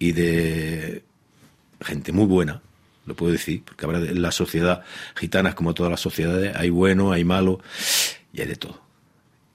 y 0.00 0.10
de 0.10 1.04
gente 1.80 2.10
muy 2.10 2.26
buena 2.26 2.60
lo 3.06 3.16
puedo 3.16 3.32
decir, 3.32 3.62
porque 3.64 3.86
ahora 3.86 3.98
en 3.98 4.22
la 4.22 4.32
sociedad 4.32 4.82
gitana 5.14 5.50
es 5.50 5.54
como 5.54 5.74
todas 5.74 5.90
las 5.90 6.00
sociedades, 6.00 6.54
hay 6.56 6.70
bueno, 6.70 7.12
hay 7.12 7.24
malo 7.24 7.60
y 8.32 8.40
hay 8.40 8.46
de 8.46 8.56
todo. 8.56 8.80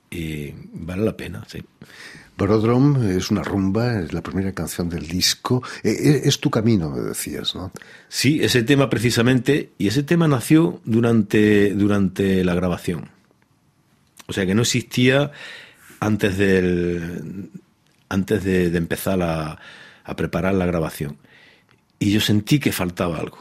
Y 0.10 0.54
vale 0.74 1.04
la 1.04 1.18
pena, 1.18 1.44
sí. 1.48 1.64
Barodrom 2.38 3.04
es 3.10 3.32
una 3.32 3.42
rumba, 3.42 4.00
es 4.00 4.14
la 4.14 4.22
primera 4.22 4.52
canción 4.52 4.90
del 4.90 5.08
disco. 5.08 5.64
E, 5.84 5.90
e, 5.90 6.28
es 6.28 6.40
tu 6.40 6.52
camino, 6.52 6.92
me 6.92 7.02
decías, 7.02 7.56
¿no? 7.56 7.72
Sí, 8.08 8.40
ese 8.44 8.62
tema 8.62 8.90
precisamente, 8.90 9.72
y 9.80 9.88
ese 9.88 10.04
tema 10.04 10.28
nació 10.28 10.80
durante, 10.86 11.74
durante 11.74 12.44
la 12.44 12.54
grabación. 12.54 13.10
O 14.28 14.34
sea 14.34 14.46
que 14.46 14.54
no 14.54 14.62
existía 14.62 15.32
antes 16.00 16.38
del 16.38 17.50
antes 18.10 18.44
de, 18.44 18.68
empezar 18.78 19.22
a, 19.22 19.60
a 20.04 20.16
preparar 20.16 20.54
la 20.54 20.66
grabación. 20.66 21.18
Y 22.00 22.12
yo 22.12 22.22
sentí 22.22 22.60
que 22.60 22.72
faltaba 22.72 23.18
algo. 23.18 23.38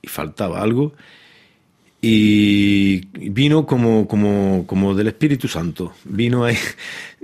Y 0.00 0.08
faltaba 0.08 0.62
algo. 0.62 0.94
Y 2.00 3.06
vino 3.30 3.66
como, 3.66 4.08
como, 4.08 4.66
como 4.66 4.94
del 4.94 5.08
Espíritu 5.08 5.48
Santo. 5.48 5.94
Vino 6.04 6.44
ahí. 6.44 6.56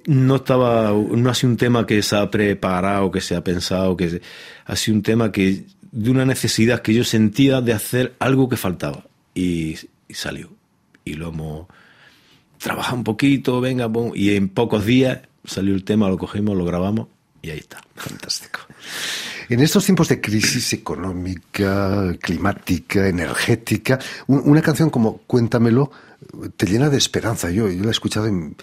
No 0.06 0.36
estaba. 0.36 0.90
No 0.92 1.28
ha 1.28 1.34
sido 1.34 1.50
un 1.50 1.58
tema 1.58 1.84
que 1.84 2.02
se 2.02 2.16
ha 2.16 2.30
preparado, 2.30 3.10
que 3.10 3.20
se 3.20 3.36
ha 3.36 3.44
pensado, 3.44 3.94
que 3.94 4.22
ha 4.64 4.76
sido 4.76 4.96
un 4.96 5.02
tema 5.02 5.30
que. 5.30 5.64
de 5.92 6.10
una 6.10 6.24
necesidad 6.24 6.80
que 6.80 6.94
yo 6.94 7.04
sentía 7.04 7.60
de 7.60 7.74
hacer 7.74 8.14
algo 8.18 8.48
que 8.48 8.56
faltaba. 8.56 9.04
Y, 9.34 9.76
salió. 10.08 10.50
Y 11.04 11.14
lo 11.14 11.28
hemos 11.28 11.66
trabajado 12.56 12.96
un 12.96 13.04
poquito, 13.04 13.60
venga, 13.60 13.90
y 14.14 14.30
en 14.30 14.48
pocos 14.48 14.86
días 14.86 15.18
salió 15.44 15.74
el 15.74 15.84
tema, 15.84 16.08
lo 16.08 16.16
cogimos, 16.16 16.56
lo 16.56 16.64
grabamos 16.64 17.08
y 17.42 17.50
ahí 17.50 17.58
está. 17.58 17.82
Fantástico. 17.94 18.60
En 19.48 19.60
estos 19.60 19.84
tiempos 19.84 20.08
de 20.08 20.20
crisis 20.20 20.72
económica, 20.72 22.14
climática, 22.20 23.08
energética, 23.08 23.98
una 24.26 24.60
canción 24.60 24.90
como 24.90 25.18
Cuéntamelo 25.18 25.90
te 26.56 26.66
llena 26.66 26.90
de 26.90 26.98
esperanza. 26.98 27.50
Yo, 27.50 27.70
yo 27.70 27.82
la 27.82 27.88
he 27.88 27.92
escuchado 27.92 28.28
y 28.28 28.54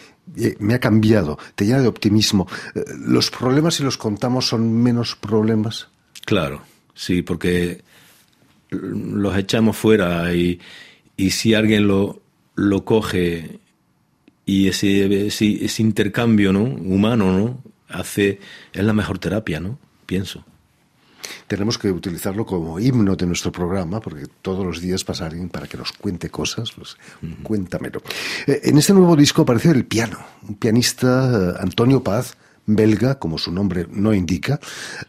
me 0.60 0.74
ha 0.74 0.80
cambiado, 0.80 1.38
te 1.56 1.66
llena 1.66 1.82
de 1.82 1.88
optimismo. 1.88 2.48
Eh, 2.76 2.84
¿Los 3.00 3.32
problemas, 3.32 3.76
si 3.76 3.84
los 3.84 3.98
contamos, 3.98 4.48
son 4.48 4.82
menos 4.84 5.16
problemas? 5.16 5.88
Claro, 6.26 6.62
sí, 6.94 7.22
porque 7.22 7.84
los 8.70 9.38
echamos 9.38 9.78
fuera 9.78 10.34
y, 10.34 10.60
y 11.18 11.32
si 11.32 11.54
alguien 11.54 11.88
lo, 11.88 12.22
lo 12.56 12.84
coge 12.84 13.60
y 14.46 14.68
ese, 14.68 15.28
ese, 15.28 15.66
ese 15.66 15.82
intercambio 15.82 16.54
¿no? 16.54 16.64
humano 16.64 17.32
¿no? 17.32 17.64
Hace 18.00 18.40
es 18.74 18.84
la 18.84 18.94
mejor 18.94 19.20
terapia, 19.20 19.60
¿no? 19.60 19.80
Pienso. 20.06 20.44
Tenemos 21.48 21.78
que 21.78 21.92
utilizarlo 21.92 22.46
como 22.46 22.80
himno 22.80 23.16
de 23.16 23.26
nuestro 23.26 23.52
programa, 23.52 24.00
porque 24.00 24.28
todos 24.42 24.66
los 24.66 24.82
días 24.82 25.04
pasa 25.04 25.26
alguien 25.26 25.50
para 25.50 25.68
que 25.68 25.78
nos 25.78 25.92
cuente 25.92 26.30
cosas. 26.30 26.72
Pues, 26.72 26.98
Cuéntamelo. 27.44 28.02
Eh, 28.48 28.62
en 28.64 28.78
este 28.78 28.94
nuevo 28.94 29.16
disco 29.16 29.42
aparece 29.42 29.72
el 29.72 29.86
piano, 29.86 30.20
un 30.48 30.56
pianista, 30.56 31.54
eh, 31.56 31.58
Antonio 31.60 32.04
Paz, 32.04 32.38
belga, 32.66 33.20
como 33.20 33.38
su 33.38 33.52
nombre 33.52 33.88
no 33.90 34.14
indica. 34.14 34.60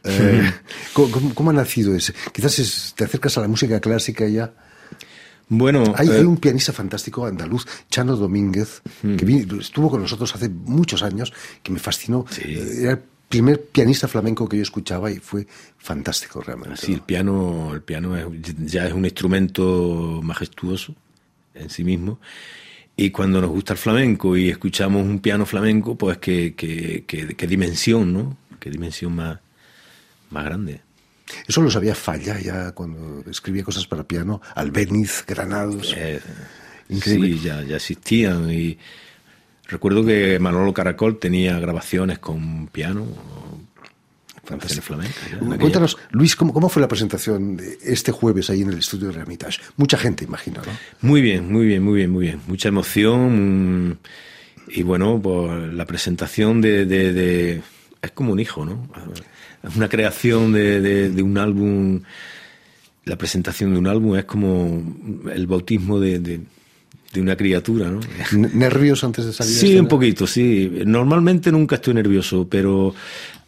Eh, 0.04 0.52
¿cómo, 0.92 1.50
ha 1.50 1.54
nacido 1.54 1.94
ese? 1.94 2.14
Quizás 2.32 2.94
te 2.96 3.04
acercas 3.04 3.36
a 3.38 3.42
la 3.42 3.48
música 3.48 3.80
clásica 3.80 4.26
ya. 4.28 4.52
Bueno, 5.48 5.94
hay, 5.96 6.08
hay, 6.08 6.24
un 6.24 6.38
pianista 6.38 6.72
fantástico 6.72 7.24
andaluz, 7.24 7.66
Chano 7.88 8.16
Domínguez, 8.16 8.82
que 9.02 9.46
estuvo 9.60 9.90
con 9.90 10.02
nosotros 10.02 10.34
hace 10.34 10.48
muchos 10.48 11.02
años, 11.02 11.32
que 11.62 11.72
me 11.72 11.78
fascinó. 11.78 12.26
Era 12.44 13.00
primer 13.28 13.64
pianista 13.66 14.08
flamenco 14.08 14.48
que 14.48 14.56
yo 14.56 14.62
escuchaba 14.62 15.10
y 15.10 15.18
fue 15.18 15.46
fantástico 15.78 16.40
realmente. 16.40 16.76
Sí, 16.76 16.92
el 16.94 17.00
piano, 17.00 17.72
el 17.74 17.82
piano 17.82 18.16
ya 18.64 18.86
es 18.86 18.92
un 18.92 19.04
instrumento 19.04 20.20
majestuoso 20.22 20.94
en 21.54 21.70
sí 21.70 21.84
mismo. 21.84 22.18
Y 22.96 23.10
cuando 23.10 23.40
nos 23.40 23.50
gusta 23.50 23.74
el 23.74 23.78
flamenco 23.78 24.36
y 24.36 24.48
escuchamos 24.48 25.04
un 25.04 25.18
piano 25.18 25.44
flamenco, 25.44 25.96
pues 25.96 26.18
qué, 26.18 26.54
qué, 26.56 27.46
dimensión, 27.46 28.12
¿no? 28.12 28.36
Qué 28.58 28.70
dimensión 28.70 29.14
más, 29.14 29.38
más 30.30 30.44
grande. 30.44 30.80
Eso 31.46 31.60
lo 31.60 31.70
sabía 31.70 31.94
Falla 31.94 32.40
ya 32.40 32.72
cuando 32.72 33.28
escribía 33.30 33.64
cosas 33.64 33.86
para 33.86 34.04
piano, 34.04 34.40
Albeniz, 34.54 35.24
Granados. 35.26 35.94
Eh, 35.96 36.20
Increíble. 36.88 37.32
Sí, 37.32 37.40
ya, 37.40 37.62
ya 37.62 37.76
existían 37.76 38.50
y 38.50 38.78
Recuerdo 39.68 40.04
que 40.04 40.38
Manolo 40.38 40.72
Caracol 40.72 41.18
tenía 41.18 41.58
grabaciones 41.58 42.20
con 42.20 42.68
piano, 42.68 43.06
flamenca. 44.80 45.14
Cuéntanos, 45.58 45.98
Luis, 46.10 46.36
¿cómo, 46.36 46.68
fue 46.68 46.80
la 46.80 46.86
presentación 46.86 47.56
de 47.56 47.76
este 47.82 48.12
jueves 48.12 48.48
ahí 48.48 48.62
en 48.62 48.68
el 48.68 48.78
estudio 48.78 49.10
de 49.10 49.18
Hermitage? 49.18 49.60
Mucha 49.76 49.98
gente, 49.98 50.24
imagino, 50.24 50.62
¿no? 50.64 50.72
Muy 51.00 51.20
bien, 51.20 51.50
muy 51.52 51.66
bien, 51.66 51.82
muy 51.82 51.94
bien, 51.96 52.10
muy 52.12 52.26
bien. 52.26 52.40
Mucha 52.46 52.68
emoción 52.68 53.98
y 54.68 54.82
bueno, 54.84 55.20
pues 55.20 55.74
la 55.74 55.84
presentación 55.84 56.60
de, 56.60 57.60
Es 58.06 58.12
como 58.12 58.32
un 58.32 58.40
hijo, 58.40 58.64
¿no? 58.64 58.88
Es 59.62 59.76
una 59.76 59.88
creación 59.88 60.52
de, 60.52 61.22
un 61.22 61.38
álbum... 61.38 62.00
La 63.04 63.16
presentación 63.16 63.72
de 63.72 63.78
un 63.78 63.86
álbum 63.86 64.16
es 64.16 64.24
como 64.24 64.82
el 65.32 65.46
bautismo 65.46 66.00
de 66.00 66.40
de 67.16 67.20
una 67.20 67.36
criatura, 67.36 67.90
¿no? 67.90 68.00
¿Nervios 68.32 69.02
antes 69.04 69.24
de 69.24 69.32
salir? 69.32 69.54
Sí, 69.54 69.78
un 69.78 69.88
poquito, 69.88 70.26
sí. 70.26 70.70
Normalmente 70.84 71.50
nunca 71.50 71.76
estoy 71.76 71.94
nervioso, 71.94 72.46
pero 72.48 72.94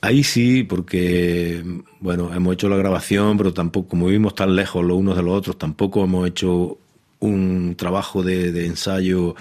ahí 0.01 0.25
sí, 0.25 0.65
porque, 0.65 1.63
bueno, 2.01 2.33
hemos 2.35 2.55
hecho 2.55 2.69
la 2.69 2.77
grabación, 2.77 3.37
pero 3.37 3.53
tampoco, 3.53 3.89
como 3.89 4.07
vivimos 4.07 4.35
tan 4.35 4.57
lejos 4.57 4.85
los 4.85 4.97
unos 4.97 5.17
de 5.17 5.23
los 5.23 5.35
otros, 5.35 5.59
tampoco 5.59 6.05
hemos 6.05 6.27
hecho 6.27 6.79
un 7.21 7.75
trabajo 7.77 8.23
de, 8.23 8.67
ensayo, 8.67 9.35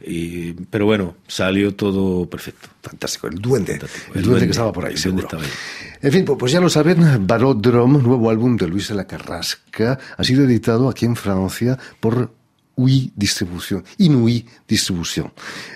y, 0.00 0.52
pero 0.52 0.86
bueno, 0.86 1.16
salió 1.26 1.74
todo 1.74 2.28
perfecto. 2.28 2.68
Fantástico, 2.82 3.28
el 3.28 3.40
duende, 3.40 3.80
el, 4.14 4.22
duende, 4.22 4.46
que 4.46 4.50
estaba 4.50 4.72
por 4.72 4.86
ahí, 4.86 4.96
seguro. 4.96 5.28
En 6.02 6.12
fin, 6.12 6.24
pues 6.24 6.52
ya 6.52 6.60
lo 6.60 6.68
saben, 6.68 7.26
Barodrom, 7.26 8.02
nuevo 8.02 8.30
álbum 8.30 8.56
de 8.56 8.68
Luis 8.68 8.88
de 8.88 8.94
la 8.94 9.06
Carrasca, 9.06 9.98
ha 10.16 10.24
sido 10.24 10.44
editado 10.44 10.88
aquí 10.88 11.06
en 11.06 11.16
Francia 11.16 11.78
por 11.98 12.30
UI 12.76 13.12
Distribución, 13.16 13.84
Inui 13.98 14.46
Distribución. 14.68 15.32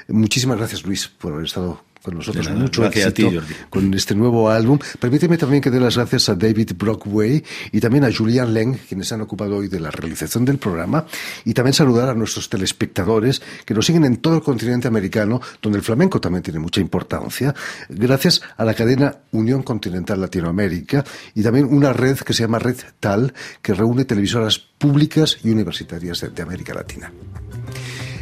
Muchísimas 0.08 0.58
gracias, 0.58 0.84
Luis, 0.84 1.08
por 1.08 1.32
haber 1.32 1.46
estado 1.46 1.82
con 2.08 2.18
nosotros. 2.18 2.50
Mucho 2.50 2.86
éxito 2.86 3.30
con 3.68 3.92
este 3.92 4.14
nuevo 4.14 4.50
álbum. 4.50 4.78
Permíteme 4.98 5.36
también 5.36 5.62
que 5.62 5.70
dé 5.70 5.78
las 5.78 5.96
gracias 5.96 6.28
a 6.30 6.34
David 6.34 6.72
Brockway 6.76 7.44
y 7.70 7.80
también 7.80 8.04
a 8.04 8.12
Julian 8.12 8.54
Leng, 8.54 8.78
quienes 8.88 9.12
han 9.12 9.20
ocupado 9.20 9.56
hoy 9.56 9.68
de 9.68 9.78
la 9.78 9.90
realización 9.90 10.44
del 10.44 10.58
programa, 10.58 11.04
y 11.44 11.52
también 11.52 11.74
saludar 11.74 12.08
a 12.08 12.14
nuestros 12.14 12.48
telespectadores 12.48 13.42
que 13.64 13.74
nos 13.74 13.84
siguen 13.84 14.04
en 14.04 14.16
todo 14.18 14.36
el 14.36 14.42
continente 14.42 14.88
americano, 14.88 15.40
donde 15.60 15.78
el 15.78 15.84
flamenco 15.84 16.20
también 16.20 16.42
tiene 16.42 16.58
mucha 16.58 16.80
importancia, 16.80 17.54
gracias 17.90 18.40
a 18.56 18.64
la 18.64 18.74
cadena 18.74 19.14
Unión 19.32 19.62
Continental 19.62 20.20
Latinoamérica 20.20 21.04
y 21.34 21.42
también 21.42 21.66
una 21.66 21.92
red 21.92 22.16
que 22.18 22.32
se 22.32 22.44
llama 22.44 22.58
Red 22.58 22.78
TAL, 23.00 23.34
que 23.60 23.74
reúne 23.74 24.04
televisoras 24.04 24.58
públicas 24.58 25.38
y 25.44 25.50
universitarias 25.50 26.26
de 26.34 26.42
América 26.42 26.72
Latina. 26.72 27.12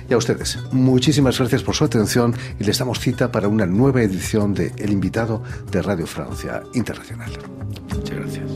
Y 0.08 0.14
a 0.14 0.16
ustedes, 0.16 0.58
muchísimas 0.72 1.38
gracias 1.38 1.62
por 1.62 1.74
su 1.74 1.84
atención 1.84 2.34
y 2.60 2.64
les 2.64 2.78
damos 2.78 3.00
cita 3.00 3.32
para 3.32 3.48
una 3.48 3.66
nueva 3.66 4.02
edición 4.02 4.54
de 4.54 4.72
El 4.76 4.92
invitado 4.92 5.42
de 5.70 5.82
Radio 5.82 6.06
Francia 6.06 6.62
Internacional. 6.74 7.30
Muchas 7.94 8.16
gracias. 8.16 8.50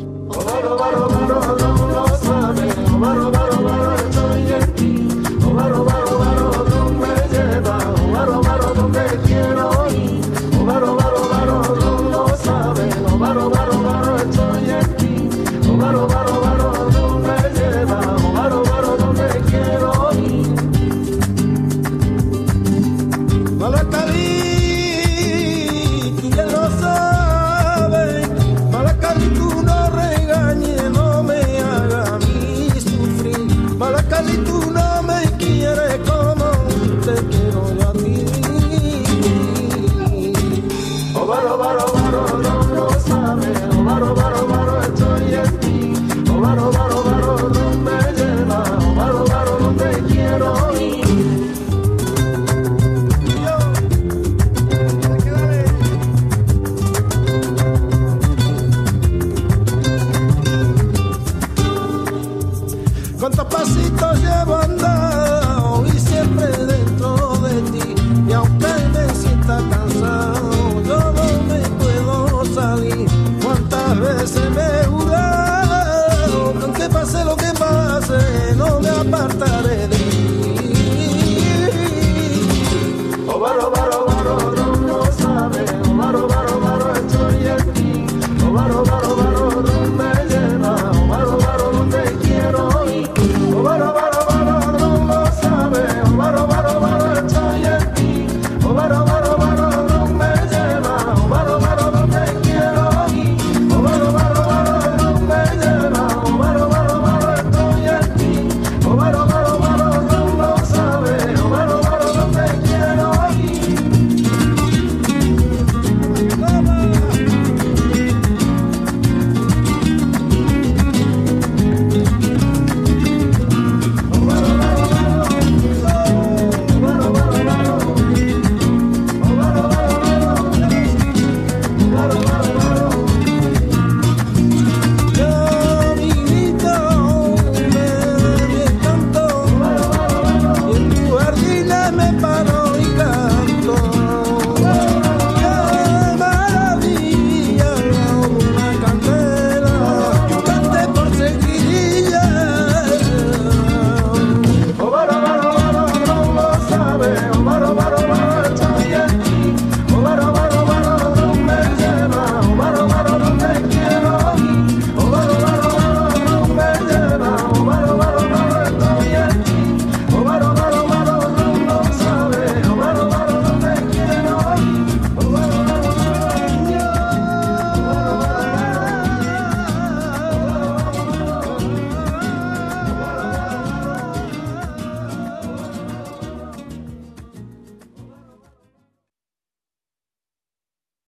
Me 74.23 74.51
para 74.55 74.80